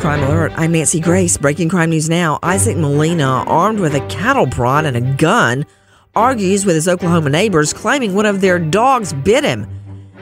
Crime 0.00 0.22
Alert. 0.22 0.52
I'm 0.56 0.72
Nancy 0.72 1.00
Grace. 1.00 1.36
Breaking 1.38 1.68
crime 1.68 1.90
news 1.90 2.08
now. 2.08 2.38
Isaac 2.42 2.76
Molina, 2.76 3.44
armed 3.46 3.80
with 3.80 3.94
a 3.94 4.06
cattle 4.08 4.46
prod 4.46 4.84
and 4.84 4.96
a 4.96 5.00
gun, 5.00 5.64
argues 6.14 6.66
with 6.66 6.74
his 6.74 6.86
Oklahoma 6.86 7.30
neighbors, 7.30 7.72
claiming 7.72 8.14
one 8.14 8.26
of 8.26 8.40
their 8.40 8.58
dogs 8.58 9.12
bit 9.12 9.42
him. 9.42 9.66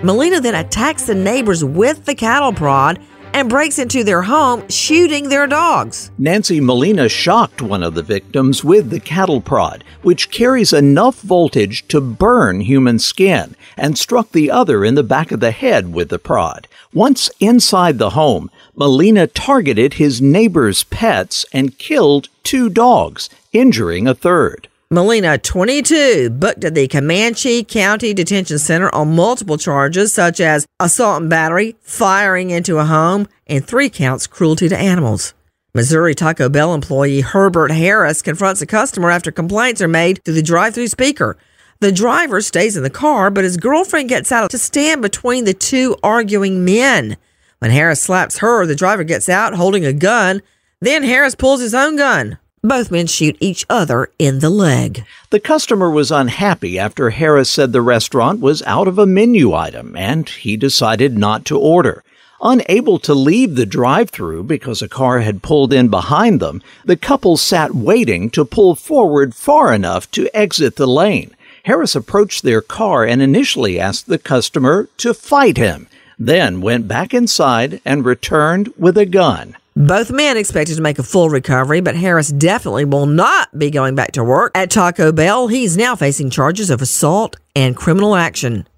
Molina 0.02 0.41
then 0.41 0.55
attacks 0.55 1.05
the 1.05 1.14
neighbors 1.14 1.64
with 1.64 2.05
the 2.05 2.14
cattle 2.14 2.52
prod 2.52 3.00
and 3.34 3.50
breaks 3.50 3.80
into 3.80 4.05
their 4.05 4.22
home, 4.22 4.67
shooting 4.69 5.28
their 5.28 5.48
dogs. 5.48 6.12
Nancy 6.19 6.61
Molina 6.61 7.08
shocked 7.08 7.61
one 7.61 7.83
of 7.83 7.95
the 7.95 8.02
victims 8.02 8.62
with 8.62 8.91
the 8.91 9.00
cattle 9.00 9.41
prod, 9.41 9.83
which 10.02 10.30
carries 10.30 10.72
enough 10.72 11.20
voltage 11.20 11.86
to 11.89 12.00
burn 12.00 12.61
human 12.61 13.00
skin, 13.00 13.56
and 13.77 13.98
struck 13.98 14.30
the 14.30 14.52
other 14.52 14.84
in 14.84 14.95
the 14.95 15.02
back 15.02 15.33
of 15.33 15.41
the 15.41 15.50
head 15.50 15.92
with 15.92 16.11
the 16.11 16.19
prod. 16.19 16.69
Once 16.95 17.28
inside 17.41 17.98
the 17.98 18.11
home, 18.11 18.48
Molina 18.77 19.27
targeted 19.27 19.95
his 19.95 20.23
neighbor's 20.23 20.84
pets 20.84 21.45
and 21.53 21.77
killed 21.77 22.28
two 22.45 22.70
dogs, 22.70 23.28
injuring 23.53 24.06
a 24.06 24.14
third. 24.14 24.69
Molina, 24.91 25.36
22, 25.36 26.31
booked 26.31 26.62
at 26.62 26.77
the 26.77 26.86
Comanche 26.86 27.64
County 27.64 28.14
Detention 28.14 28.61
Center 28.61 28.95
on 28.95 29.17
multiple 29.17 29.59
charges 29.59 30.14
such 30.14 30.39
as 30.39 30.67
assault 30.78 31.20
and 31.20 31.28
battery, 31.28 31.75
firing 31.83 32.51
into 32.51 32.78
a 32.78 32.84
home, 32.84 33.27
and 33.48 33.67
three 33.67 33.91
counts 33.91 34.29
cruelty 34.29 34.69
to 34.69 34.79
animals. 34.79 35.34
Missouri 35.75 36.14
Taco 36.14 36.48
Bell 36.48 36.73
employee 36.73 37.23
Herbert 37.23 37.73
Harris 37.73 38.23
confronts 38.23 38.62
a 38.62 38.67
customer 38.67 39.11
after 39.11 39.33
complaints 39.33 39.83
are 39.83 39.89
made 39.89 40.23
through 40.23 40.34
the 40.34 40.42
drive 40.42 40.75
through 40.75 40.86
speaker. 40.86 41.36
The 41.80 41.92
driver 41.92 42.41
stays 42.41 42.77
in 42.77 42.83
the 42.83 42.91
car, 42.91 43.30
but 43.30 43.44
his 43.44 43.56
girlfriend 43.56 44.08
gets 44.08 44.33
out 44.33 44.50
to 44.53 44.58
stand 44.58 45.03
between 45.03 45.44
the 45.44 45.55
two 45.55 45.97
arguing 46.03 46.64
men. 46.64 47.17
When 47.58 47.70
Harris 47.70 48.03
slaps 48.03 48.39
her, 48.39 48.67
the 48.67 48.75
driver 48.75 49.05
gets 49.05 49.28
out 49.28 49.55
holding 49.55 49.84
a 49.84 49.92
gun. 49.92 50.42
Then 50.80 51.02
Harris 51.02 51.34
pulls 51.34 51.61
his 51.61 51.75
own 51.75 51.97
gun. 51.97 52.39
Both 52.62 52.91
men 52.91 53.06
shoot 53.06 53.36
each 53.41 53.67
other 53.69 54.08
in 54.19 54.39
the 54.39 54.48
leg. 54.48 55.05
The 55.28 55.39
customer 55.39 55.91
was 55.91 56.11
unhappy 56.11 56.78
after 56.78 57.11
Harris 57.11 57.50
said 57.50 57.72
the 57.72 57.83
restaurant 57.83 58.41
was 58.41 58.62
out 58.62 58.89
of 58.89 58.98
a 58.98 59.05
menu 59.05 59.52
item 59.52 59.95
and 59.97 60.27
he 60.27 60.56
decided 60.56 61.19
not 61.19 61.45
to 61.47 61.58
order. 61.58 62.02
Unable 62.41 62.98
to 63.01 63.14
leave 63.14 63.55
the 63.55 63.67
drive 63.67 64.08
through 64.08 64.45
because 64.45 64.80
a 64.80 64.89
car 64.89 65.20
had 65.20 65.42
pulled 65.42 65.74
in 65.74 65.89
behind 65.89 66.41
them, 66.41 66.62
the 66.85 66.96
couple 66.96 67.36
sat 67.36 67.74
waiting 67.74 68.30
to 68.30 68.46
pull 68.46 68.74
forward 68.74 69.35
far 69.35 69.73
enough 69.73 70.11
to 70.12 70.35
exit 70.35 70.77
the 70.77 70.86
lane. 70.86 71.35
Harris 71.64 71.95
approached 71.95 72.42
their 72.42 72.61
car 72.61 73.05
and 73.05 73.20
initially 73.20 73.79
asked 73.79 74.07
the 74.07 74.19
customer 74.19 74.89
to 74.98 75.13
fight 75.13 75.57
him 75.57 75.89
then 76.19 76.61
went 76.61 76.89
back 76.89 77.13
inside 77.13 77.80
and 77.85 78.05
returned 78.05 78.73
with 78.79 78.97
a 78.97 79.07
gun. 79.07 79.57
Both 79.77 80.13
men 80.13 80.36
expected 80.36 80.77
to 80.77 80.83
make 80.83 81.01
a 81.01 81.03
full 81.03 81.30
recovery, 81.30 81.80
but 81.80 81.97
Harris 81.97 82.29
definitely 82.29 82.85
will 82.85 83.07
not 83.07 83.57
be 83.58 83.70
going 83.70 83.97
back 83.97 84.13
to 84.13 84.23
work 84.23 84.53
at 84.55 84.70
Taco 84.70 85.11
Bell. 85.11 85.48
He's 85.48 85.77
now 85.77 85.97
facing 85.97 86.30
charges 86.30 86.70
of 86.70 86.80
assault 86.80 87.36
and 87.57 87.77
criminal 87.77 88.14
action. 88.14 88.69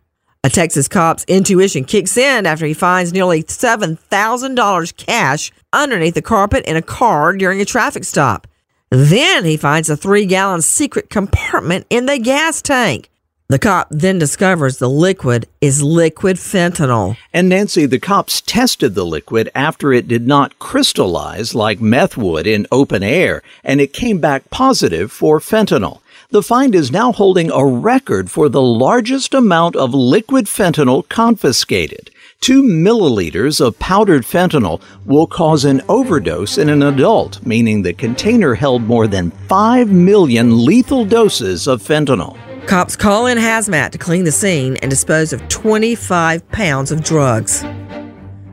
A 0.43 0.49
Texas 0.49 0.89
cop's 0.89 1.25
intuition 1.29 1.85
kicks 1.85 2.17
in 2.17 2.47
after 2.47 2.65
he 2.65 2.73
finds 2.73 3.13
nearly 3.13 3.43
$7,000 3.43 4.97
cash 4.97 5.53
underneath 5.73 6.15
the 6.15 6.23
carpet 6.23 6.65
in 6.65 6.77
a 6.77 6.83
car 6.83 7.37
during 7.37 7.61
a 7.61 7.65
traffic 7.67 8.05
stop. 8.05 8.47
Then 8.91 9.45
he 9.45 9.57
finds 9.57 9.91
a 9.91 9.97
three 9.97 10.27
gallon 10.27 10.63
secret 10.63 11.11
compartment 11.11 11.87
in 11.91 12.07
the 12.07 12.19
gas 12.19 12.63
tank. 12.63 13.11
The 13.49 13.59
cop 13.61 13.87
then 13.91 14.19
discovers 14.19 14.79
the 14.79 14.91
liquid 14.91 15.47
is 15.61 15.81
liquid 15.81 16.37
fentanyl. 16.37 17.17
And 17.33 17.49
Nancy, 17.49 17.87
the 17.87 18.01
cops 18.01 18.41
tested 18.41 18.95
the 18.95 19.07
liquid 19.07 19.51
after 19.55 19.93
it 19.93 20.09
did 20.09 20.27
not 20.27 20.59
crystallize 20.59 21.55
like 21.55 21.81
meth 21.81 22.17
would 22.17 22.47
in 22.47 22.67
open 22.73 23.05
air, 23.05 23.43
and 23.63 23.81
it 23.81 23.93
came 23.93 24.19
back 24.19 24.51
positive 24.51 25.13
for 25.13 25.39
fentanyl. 25.39 26.01
The 26.31 26.43
find 26.43 26.75
is 26.75 26.91
now 26.91 27.13
holding 27.13 27.53
a 27.53 27.65
record 27.65 28.33
for 28.33 28.49
the 28.49 28.63
largest 28.63 29.33
amount 29.33 29.77
of 29.77 29.95
liquid 29.95 30.47
fentanyl 30.47 31.09
confiscated. 31.09 32.11
Two 32.41 32.63
milliliters 32.63 33.61
of 33.61 33.79
powdered 33.79 34.23
fentanyl 34.23 34.81
will 35.05 35.27
cause 35.27 35.65
an 35.65 35.83
overdose 35.89 36.59
in 36.59 36.69
an 36.69 36.83
adult, 36.83 37.45
meaning 37.45 37.83
the 37.83 37.93
container 37.93 38.55
held 38.55 38.83
more 38.83 39.07
than 39.07 39.31
5 39.49 39.91
million 39.91 40.65
lethal 40.65 41.05
doses 41.05 41.67
of 41.67 41.83
fentanyl. 41.83 42.39
Cops 42.67 42.97
call 42.97 43.27
in 43.27 43.39
hazmat 43.39 43.91
to 43.91 43.99
clean 43.99 44.25
the 44.25 44.33
scene 44.33 44.77
and 44.79 44.91
dispose 44.91 45.33
of 45.33 45.47
25 45.49 46.49
pounds 46.51 46.93
of 46.93 47.03
drugs. 47.03 47.65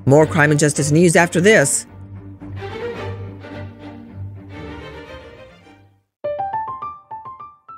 More 0.06 0.26
crime 0.26 0.52
and 0.52 0.60
justice 0.60 0.92
news 0.92 1.16
after 1.16 1.40
this. 1.40 1.86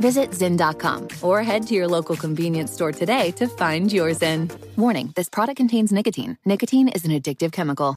Visit 0.00 0.30
Zyn.com 0.30 1.08
or 1.22 1.42
head 1.42 1.66
to 1.68 1.74
your 1.74 1.88
local 1.88 2.16
convenience 2.16 2.72
store 2.72 2.92
today 2.92 3.30
to 3.32 3.46
find 3.46 3.92
your 3.92 4.10
Zyn. 4.10 4.50
Warning 4.76 5.12
this 5.16 5.28
product 5.28 5.56
contains 5.56 5.92
nicotine. 5.92 6.38
Nicotine 6.44 6.88
is 6.88 7.04
an 7.04 7.10
addictive 7.10 7.52
chemical. 7.52 7.96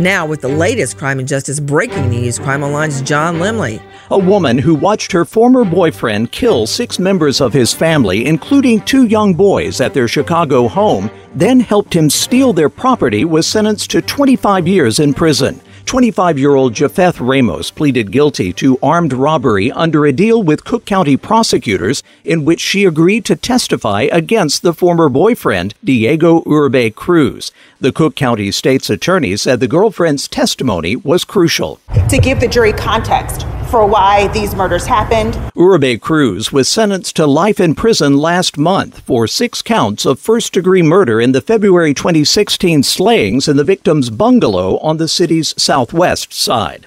Now, 0.00 0.24
with 0.24 0.40
the 0.40 0.48
latest 0.48 0.96
crime 0.96 1.18
and 1.18 1.28
justice 1.28 1.60
breaking 1.60 2.08
news, 2.08 2.38
Crime 2.38 2.62
Online's 2.62 3.02
John 3.02 3.36
Limley. 3.36 3.82
A 4.10 4.18
woman 4.18 4.56
who 4.56 4.74
watched 4.74 5.12
her 5.12 5.26
former 5.26 5.62
boyfriend 5.62 6.32
kill 6.32 6.66
six 6.66 6.98
members 6.98 7.42
of 7.42 7.52
his 7.52 7.74
family, 7.74 8.24
including 8.24 8.80
two 8.80 9.04
young 9.04 9.34
boys, 9.34 9.78
at 9.78 9.92
their 9.92 10.08
Chicago 10.08 10.68
home, 10.68 11.10
then 11.34 11.60
helped 11.60 11.94
him 11.94 12.08
steal 12.08 12.54
their 12.54 12.70
property, 12.70 13.26
was 13.26 13.46
sentenced 13.46 13.90
to 13.90 14.00
25 14.00 14.66
years 14.66 15.00
in 15.00 15.12
prison. 15.12 15.60
25 15.90 16.38
year 16.38 16.54
old 16.54 16.72
Jafeth 16.72 17.18
Ramos 17.18 17.72
pleaded 17.72 18.12
guilty 18.12 18.52
to 18.52 18.78
armed 18.80 19.12
robbery 19.12 19.72
under 19.72 20.06
a 20.06 20.12
deal 20.12 20.40
with 20.40 20.64
Cook 20.64 20.84
County 20.84 21.16
prosecutors 21.16 22.04
in 22.24 22.44
which 22.44 22.60
she 22.60 22.84
agreed 22.84 23.24
to 23.24 23.34
testify 23.34 24.02
against 24.02 24.62
the 24.62 24.72
former 24.72 25.08
boyfriend, 25.08 25.74
Diego 25.82 26.42
Uribe 26.42 26.94
Cruz. 26.94 27.50
The 27.80 27.90
Cook 27.90 28.14
County 28.14 28.52
State's 28.52 28.88
attorney 28.88 29.36
said 29.36 29.58
the 29.58 29.66
girlfriend's 29.66 30.28
testimony 30.28 30.94
was 30.94 31.24
crucial. 31.24 31.80
To 32.08 32.18
give 32.18 32.38
the 32.38 32.46
jury 32.46 32.72
context 32.72 33.44
for 33.70 33.86
why 33.86 34.26
these 34.28 34.54
murders 34.54 34.86
happened. 34.86 35.34
Uribe 35.54 36.00
Cruz 36.00 36.52
was 36.52 36.68
sentenced 36.68 37.16
to 37.16 37.26
life 37.26 37.60
in 37.60 37.74
prison 37.74 38.18
last 38.18 38.58
month 38.58 39.00
for 39.00 39.26
six 39.26 39.62
counts 39.62 40.04
of 40.04 40.18
first 40.18 40.52
degree 40.52 40.82
murder 40.82 41.20
in 41.20 41.32
the 41.32 41.40
February 41.40 41.94
2016 41.94 42.82
slayings 42.82 43.46
in 43.46 43.56
the 43.56 43.64
victim's 43.64 44.10
bungalow 44.10 44.78
on 44.78 44.96
the 44.96 45.08
city's 45.08 45.54
southwest 45.56 46.32
side. 46.32 46.86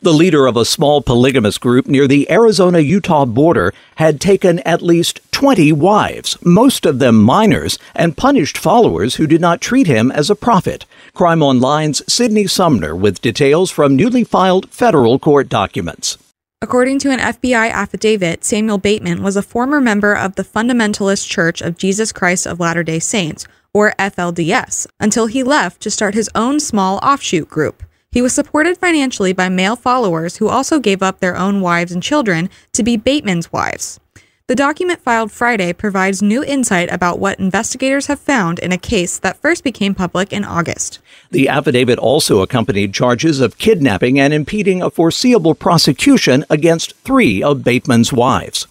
The 0.00 0.12
leader 0.12 0.46
of 0.46 0.56
a 0.56 0.64
small 0.64 1.02
polygamous 1.02 1.58
group 1.58 1.88
near 1.88 2.06
the 2.06 2.30
Arizona 2.30 2.78
Utah 2.78 3.24
border 3.24 3.74
had 3.96 4.20
taken 4.20 4.60
at 4.60 4.80
least 4.80 5.20
20 5.32 5.72
wives, 5.72 6.38
most 6.44 6.86
of 6.86 7.00
them 7.00 7.20
minors, 7.20 7.80
and 7.96 8.16
punished 8.16 8.56
followers 8.56 9.16
who 9.16 9.26
did 9.26 9.40
not 9.40 9.60
treat 9.60 9.88
him 9.88 10.12
as 10.12 10.30
a 10.30 10.36
prophet. 10.36 10.84
Crime 11.14 11.42
Online's 11.42 12.00
Sydney 12.12 12.46
Sumner 12.46 12.94
with 12.94 13.20
details 13.20 13.72
from 13.72 13.96
newly 13.96 14.22
filed 14.22 14.70
federal 14.70 15.18
court 15.18 15.48
documents. 15.48 16.16
According 16.62 17.00
to 17.00 17.10
an 17.10 17.18
FBI 17.18 17.68
affidavit, 17.68 18.44
Samuel 18.44 18.78
Bateman 18.78 19.24
was 19.24 19.36
a 19.36 19.42
former 19.42 19.80
member 19.80 20.14
of 20.14 20.36
the 20.36 20.44
Fundamentalist 20.44 21.28
Church 21.28 21.60
of 21.60 21.76
Jesus 21.76 22.12
Christ 22.12 22.46
of 22.46 22.60
Latter 22.60 22.84
day 22.84 23.00
Saints, 23.00 23.48
or 23.74 23.94
FLDS, 23.98 24.86
until 25.00 25.26
he 25.26 25.42
left 25.42 25.80
to 25.82 25.90
start 25.90 26.14
his 26.14 26.30
own 26.36 26.60
small 26.60 26.98
offshoot 26.98 27.48
group. 27.48 27.82
He 28.10 28.22
was 28.22 28.34
supported 28.34 28.78
financially 28.78 29.34
by 29.34 29.50
male 29.50 29.76
followers 29.76 30.38
who 30.38 30.48
also 30.48 30.80
gave 30.80 31.02
up 31.02 31.20
their 31.20 31.36
own 31.36 31.60
wives 31.60 31.92
and 31.92 32.02
children 32.02 32.48
to 32.72 32.82
be 32.82 32.96
Bateman's 32.96 33.52
wives. 33.52 34.00
The 34.46 34.54
document 34.54 35.02
filed 35.02 35.30
Friday 35.30 35.74
provides 35.74 36.22
new 36.22 36.42
insight 36.42 36.90
about 36.90 37.18
what 37.18 37.38
investigators 37.38 38.06
have 38.06 38.18
found 38.18 38.58
in 38.60 38.72
a 38.72 38.78
case 38.78 39.18
that 39.18 39.36
first 39.42 39.62
became 39.62 39.94
public 39.94 40.32
in 40.32 40.42
August. 40.42 41.00
The 41.30 41.50
affidavit 41.50 41.98
also 41.98 42.40
accompanied 42.40 42.94
charges 42.94 43.40
of 43.40 43.58
kidnapping 43.58 44.18
and 44.18 44.32
impeding 44.32 44.80
a 44.80 44.88
foreseeable 44.88 45.54
prosecution 45.54 46.46
against 46.48 46.96
three 46.96 47.42
of 47.42 47.62
Bateman's 47.62 48.10
wives. 48.10 48.66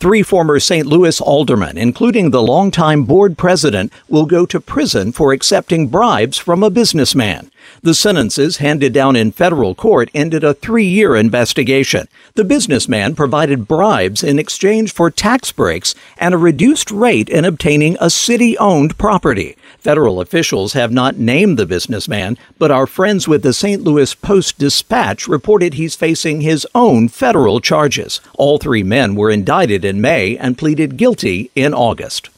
Three 0.00 0.22
former 0.22 0.58
St. 0.58 0.86
Louis 0.86 1.20
aldermen, 1.20 1.76
including 1.76 2.30
the 2.30 2.42
longtime 2.42 3.04
board 3.04 3.36
president, 3.36 3.92
will 4.08 4.24
go 4.24 4.46
to 4.46 4.58
prison 4.58 5.12
for 5.12 5.34
accepting 5.34 5.88
bribes 5.88 6.38
from 6.38 6.62
a 6.62 6.70
businessman. 6.70 7.50
The 7.82 7.94
sentences 7.94 8.56
handed 8.56 8.92
down 8.92 9.16
in 9.16 9.32
federal 9.32 9.74
court 9.74 10.10
ended 10.14 10.44
a 10.44 10.54
three 10.54 10.86
year 10.86 11.14
investigation. 11.16 12.08
The 12.34 12.44
businessman 12.44 13.14
provided 13.14 13.68
bribes 13.68 14.22
in 14.22 14.38
exchange 14.38 14.92
for 14.92 15.10
tax 15.10 15.52
breaks 15.52 15.94
and 16.16 16.34
a 16.34 16.38
reduced 16.38 16.90
rate 16.90 17.28
in 17.28 17.44
obtaining 17.44 17.96
a 18.00 18.10
city 18.10 18.56
owned 18.58 18.96
property. 18.98 19.56
Federal 19.78 20.20
officials 20.20 20.74
have 20.74 20.92
not 20.92 21.16
named 21.16 21.58
the 21.58 21.66
businessman, 21.66 22.36
but 22.58 22.70
our 22.70 22.86
friends 22.86 23.26
with 23.26 23.42
the 23.42 23.52
St. 23.52 23.82
Louis 23.82 24.14
Post 24.14 24.58
Dispatch 24.58 25.26
reported 25.26 25.74
he's 25.74 25.94
facing 25.94 26.42
his 26.42 26.66
own 26.74 27.08
federal 27.08 27.60
charges. 27.60 28.20
All 28.34 28.58
three 28.58 28.82
men 28.82 29.14
were 29.14 29.30
indicted 29.30 29.84
in 29.90 30.00
May 30.00 30.38
and 30.38 30.56
pleaded 30.56 30.96
guilty 30.96 31.50
in 31.54 31.74
August. 31.74 32.30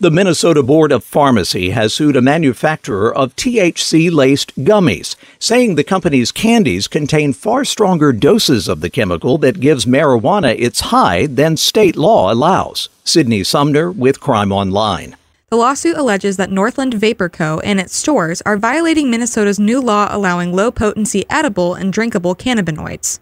The 0.00 0.10
Minnesota 0.10 0.62
Board 0.62 0.92
of 0.92 1.04
Pharmacy 1.04 1.70
has 1.70 1.92
sued 1.92 2.16
a 2.16 2.22
manufacturer 2.22 3.14
of 3.14 3.36
THC 3.36 4.10
laced 4.10 4.54
gummies, 4.56 5.14
saying 5.38 5.74
the 5.74 5.84
company's 5.84 6.32
candies 6.32 6.88
contain 6.88 7.34
far 7.34 7.66
stronger 7.66 8.10
doses 8.10 8.66
of 8.66 8.80
the 8.80 8.88
chemical 8.88 9.36
that 9.38 9.60
gives 9.60 9.84
marijuana 9.84 10.58
its 10.58 10.80
high 10.80 11.26
than 11.26 11.58
state 11.58 11.96
law 11.96 12.32
allows. 12.32 12.88
Sydney 13.04 13.44
Sumner 13.44 13.90
with 13.90 14.20
Crime 14.20 14.52
Online. 14.52 15.16
The 15.50 15.56
lawsuit 15.56 15.98
alleges 15.98 16.38
that 16.38 16.50
Northland 16.50 16.94
Vapor 16.94 17.28
Co. 17.28 17.60
and 17.60 17.78
its 17.78 17.94
stores 17.94 18.40
are 18.46 18.56
violating 18.56 19.10
Minnesota's 19.10 19.58
new 19.58 19.82
law 19.82 20.08
allowing 20.10 20.54
low 20.54 20.70
potency 20.70 21.26
edible 21.28 21.74
and 21.74 21.92
drinkable 21.92 22.34
cannabinoids. 22.34 23.18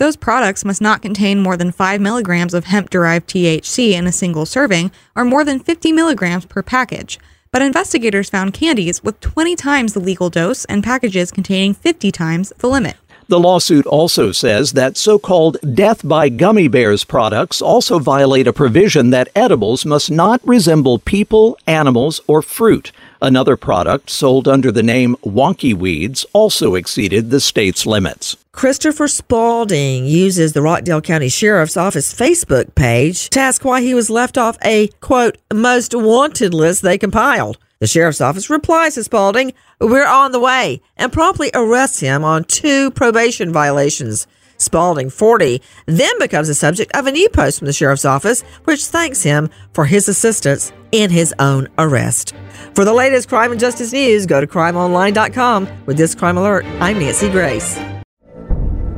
Those 0.00 0.16
products 0.16 0.64
must 0.64 0.80
not 0.80 1.02
contain 1.02 1.40
more 1.40 1.58
than 1.58 1.72
5 1.72 2.00
milligrams 2.00 2.54
of 2.54 2.64
hemp 2.64 2.88
derived 2.88 3.28
THC 3.28 3.92
in 3.92 4.06
a 4.06 4.12
single 4.12 4.46
serving 4.46 4.92
or 5.14 5.26
more 5.26 5.44
than 5.44 5.60
50 5.60 5.92
milligrams 5.92 6.46
per 6.46 6.62
package. 6.62 7.18
But 7.52 7.60
investigators 7.60 8.30
found 8.30 8.54
candies 8.54 9.04
with 9.04 9.20
20 9.20 9.56
times 9.56 9.92
the 9.92 10.00
legal 10.00 10.30
dose 10.30 10.64
and 10.64 10.82
packages 10.82 11.30
containing 11.30 11.74
50 11.74 12.10
times 12.12 12.50
the 12.60 12.68
limit. 12.70 12.96
The 13.30 13.38
lawsuit 13.38 13.86
also 13.86 14.32
says 14.32 14.72
that 14.72 14.96
so 14.96 15.16
called 15.16 15.56
death 15.72 16.00
by 16.02 16.30
gummy 16.30 16.66
bears 16.66 17.04
products 17.04 17.62
also 17.62 18.00
violate 18.00 18.48
a 18.48 18.52
provision 18.52 19.10
that 19.10 19.28
edibles 19.36 19.86
must 19.86 20.10
not 20.10 20.40
resemble 20.44 20.98
people, 20.98 21.56
animals, 21.64 22.20
or 22.26 22.42
fruit. 22.42 22.90
Another 23.22 23.56
product 23.56 24.10
sold 24.10 24.48
under 24.48 24.72
the 24.72 24.82
name 24.82 25.14
Wonky 25.22 25.72
Weeds 25.72 26.26
also 26.32 26.74
exceeded 26.74 27.30
the 27.30 27.38
state's 27.38 27.86
limits. 27.86 28.36
Christopher 28.50 29.06
Spalding 29.06 30.06
uses 30.06 30.52
the 30.52 30.62
Rockdale 30.62 31.00
County 31.00 31.28
Sheriff's 31.28 31.76
Office 31.76 32.12
Facebook 32.12 32.74
page 32.74 33.30
to 33.30 33.38
ask 33.38 33.64
why 33.64 33.80
he 33.80 33.94
was 33.94 34.10
left 34.10 34.38
off 34.38 34.58
a 34.64 34.88
quote 35.00 35.38
most 35.54 35.94
wanted 35.94 36.52
list 36.52 36.82
they 36.82 36.98
compiled. 36.98 37.58
The 37.80 37.86
sheriff's 37.86 38.20
office 38.20 38.50
replies 38.50 38.94
to 38.94 39.04
Spalding, 39.04 39.54
"We're 39.80 40.06
on 40.06 40.32
the 40.32 40.38
way," 40.38 40.82
and 40.98 41.10
promptly 41.10 41.50
arrests 41.54 42.00
him 42.00 42.24
on 42.24 42.44
two 42.44 42.90
probation 42.90 43.54
violations. 43.54 44.26
Spalding, 44.58 45.08
40, 45.08 45.62
then 45.86 46.18
becomes 46.18 46.48
the 46.48 46.54
subject 46.54 46.94
of 46.94 47.06
a 47.06 47.10
new 47.10 47.30
post 47.30 47.58
from 47.58 47.64
the 47.64 47.72
sheriff's 47.72 48.04
office, 48.04 48.42
which 48.64 48.84
thanks 48.84 49.22
him 49.22 49.48
for 49.72 49.86
his 49.86 50.10
assistance 50.10 50.72
in 50.92 51.08
his 51.08 51.32
own 51.38 51.68
arrest. 51.78 52.34
For 52.74 52.84
the 52.84 52.92
latest 52.92 53.30
crime 53.30 53.50
and 53.50 53.58
justice 53.58 53.94
news, 53.94 54.26
go 54.26 54.42
to 54.42 54.46
crimeonline.com. 54.46 55.66
With 55.86 55.96
this 55.96 56.14
crime 56.14 56.36
alert, 56.36 56.66
I'm 56.80 56.98
Nancy 56.98 57.30
Grace. 57.30 57.78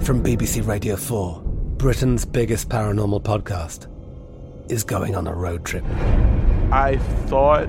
From 0.00 0.24
BBC 0.24 0.60
Radio 0.66 0.96
4, 0.96 1.40
Britain's 1.76 2.24
biggest 2.24 2.68
paranormal 2.68 3.22
podcast 3.22 3.86
is 4.68 4.82
going 4.82 5.14
on 5.14 5.28
a 5.28 5.32
road 5.32 5.64
trip. 5.64 5.84
I 6.72 6.98
thought 7.28 7.68